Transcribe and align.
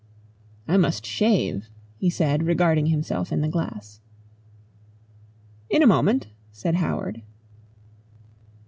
"I 0.67 0.77
must 0.77 1.05
shave," 1.05 1.69
he 1.95 2.09
said 2.09 2.41
regarding 2.47 2.87
himself 2.87 3.31
in 3.31 3.41
the 3.41 3.47
glass. 3.47 3.99
"In 5.69 5.83
a 5.83 5.85
moment," 5.85 6.25
said 6.51 6.73
Howard. 6.73 7.21